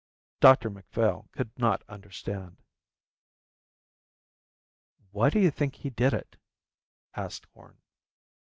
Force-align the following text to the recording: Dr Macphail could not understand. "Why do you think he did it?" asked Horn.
Dr 0.39 0.71
Macphail 0.71 1.29
could 1.31 1.51
not 1.59 1.83
understand. 1.87 2.63
"Why 5.11 5.29
do 5.29 5.39
you 5.39 5.51
think 5.51 5.75
he 5.75 5.91
did 5.91 6.11
it?" 6.11 6.37
asked 7.13 7.45
Horn. 7.53 7.77